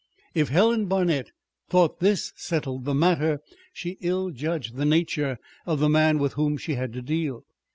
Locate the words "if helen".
0.33-0.87